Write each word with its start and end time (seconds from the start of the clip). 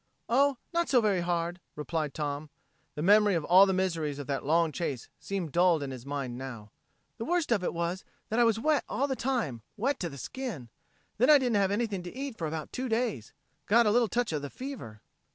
"Oh, 0.27 0.57
not 0.73 0.89
so 0.89 0.99
very 0.99 1.21
hard," 1.21 1.59
replied 1.75 2.15
Tom. 2.15 2.49
The 2.95 3.03
memory 3.03 3.35
of 3.35 3.43
all 3.45 3.67
the 3.67 3.71
miseries 3.71 4.17
of 4.17 4.25
that 4.25 4.43
long 4.43 4.71
chase 4.71 5.09
seemed 5.19 5.51
dulled 5.51 5.83
in 5.83 5.91
his 5.91 6.07
mind 6.07 6.39
now. 6.39 6.71
"The 7.19 7.25
worst 7.25 7.51
of 7.51 7.63
it 7.63 7.71
was 7.71 8.03
that 8.29 8.39
I 8.39 8.43
was 8.43 8.59
wet 8.59 8.83
all 8.89 9.07
the 9.07 9.15
time, 9.15 9.61
wet 9.77 9.99
to 9.99 10.09
the 10.09 10.17
skin. 10.17 10.69
Then 11.19 11.29
I 11.29 11.37
didn't 11.37 11.57
have 11.61 11.69
anything 11.69 12.01
to 12.01 12.17
eat 12.17 12.35
for 12.35 12.47
about 12.47 12.73
two 12.73 12.89
days. 12.89 13.31
Got 13.67 13.85
a 13.85 13.91
little 13.91 14.07
touch 14.07 14.31
of 14.33 14.41
the 14.41 14.49
fever." 14.49 15.03